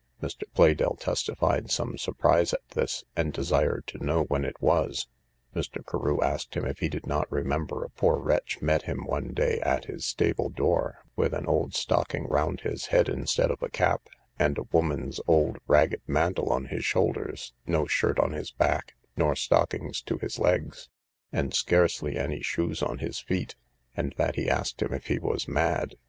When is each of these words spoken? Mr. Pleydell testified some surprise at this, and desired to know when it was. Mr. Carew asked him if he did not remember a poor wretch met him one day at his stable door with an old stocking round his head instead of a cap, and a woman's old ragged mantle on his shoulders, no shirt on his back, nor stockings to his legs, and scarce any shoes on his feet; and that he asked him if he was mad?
Mr. 0.19 0.45
Pleydell 0.55 0.95
testified 0.97 1.69
some 1.69 1.95
surprise 1.95 2.53
at 2.55 2.67
this, 2.69 3.03
and 3.15 3.31
desired 3.31 3.85
to 3.85 4.03
know 4.03 4.23
when 4.23 4.43
it 4.45 4.59
was. 4.59 5.05
Mr. 5.55 5.85
Carew 5.87 6.19
asked 6.23 6.55
him 6.57 6.65
if 6.65 6.79
he 6.79 6.89
did 6.89 7.05
not 7.05 7.31
remember 7.31 7.83
a 7.83 7.89
poor 7.91 8.17
wretch 8.17 8.63
met 8.63 8.81
him 8.81 9.05
one 9.05 9.27
day 9.27 9.59
at 9.61 9.85
his 9.85 10.03
stable 10.03 10.49
door 10.49 11.05
with 11.15 11.35
an 11.35 11.45
old 11.45 11.75
stocking 11.75 12.25
round 12.25 12.61
his 12.61 12.87
head 12.87 13.07
instead 13.09 13.51
of 13.51 13.61
a 13.61 13.69
cap, 13.69 14.09
and 14.39 14.57
a 14.57 14.63
woman's 14.71 15.19
old 15.27 15.57
ragged 15.67 16.01
mantle 16.07 16.51
on 16.51 16.65
his 16.65 16.83
shoulders, 16.83 17.53
no 17.67 17.85
shirt 17.85 18.17
on 18.19 18.31
his 18.31 18.49
back, 18.49 18.95
nor 19.15 19.35
stockings 19.35 20.01
to 20.01 20.17
his 20.17 20.39
legs, 20.39 20.89
and 21.31 21.53
scarce 21.53 22.01
any 22.01 22.41
shoes 22.41 22.81
on 22.81 22.97
his 22.97 23.19
feet; 23.19 23.55
and 23.95 24.15
that 24.17 24.33
he 24.35 24.49
asked 24.49 24.81
him 24.81 24.91
if 24.93 25.05
he 25.05 25.19
was 25.19 25.47
mad? 25.47 25.93